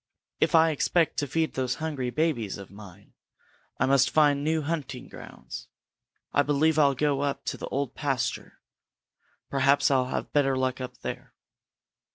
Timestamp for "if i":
0.39-0.71